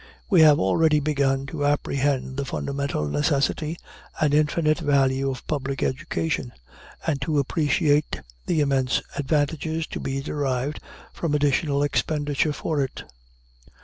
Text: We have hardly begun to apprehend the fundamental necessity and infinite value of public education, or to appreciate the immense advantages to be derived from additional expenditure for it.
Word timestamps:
We 0.31 0.41
have 0.41 0.57
hardly 0.57 0.99
begun 0.99 1.45
to 1.45 1.63
apprehend 1.63 2.37
the 2.37 2.43
fundamental 2.43 3.07
necessity 3.07 3.77
and 4.19 4.33
infinite 4.33 4.79
value 4.79 5.29
of 5.29 5.45
public 5.45 5.83
education, 5.83 6.53
or 7.07 7.15
to 7.21 7.37
appreciate 7.37 8.19
the 8.47 8.61
immense 8.61 9.03
advantages 9.15 9.85
to 9.85 9.99
be 9.99 10.19
derived 10.21 10.79
from 11.13 11.35
additional 11.35 11.83
expenditure 11.83 12.51
for 12.51 12.83
it. 12.83 13.03